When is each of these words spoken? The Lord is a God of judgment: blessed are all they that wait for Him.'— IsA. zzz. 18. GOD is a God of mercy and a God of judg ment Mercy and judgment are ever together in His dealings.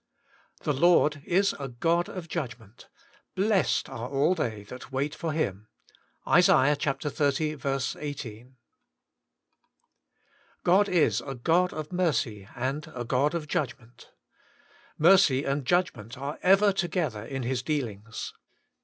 The 0.61 0.73
Lord 0.73 1.21
is 1.27 1.53
a 1.59 1.67
God 1.67 2.09
of 2.09 2.27
judgment: 2.27 2.87
blessed 3.35 3.87
are 3.87 4.09
all 4.09 4.33
they 4.33 4.63
that 4.63 4.91
wait 4.91 5.13
for 5.13 5.31
Him.'— 5.31 5.67
IsA. 6.27 6.75
zzz. 6.75 7.95
18. 7.99 8.55
GOD 10.63 10.89
is 10.89 11.21
a 11.21 11.35
God 11.35 11.71
of 11.71 11.91
mercy 11.91 12.47
and 12.55 12.91
a 12.95 13.05
God 13.05 13.35
of 13.35 13.47
judg 13.47 13.77
ment 13.79 14.09
Mercy 14.97 15.43
and 15.45 15.65
judgment 15.65 16.17
are 16.17 16.39
ever 16.41 16.73
together 16.73 17.23
in 17.23 17.43
His 17.43 17.61
dealings. 17.61 18.33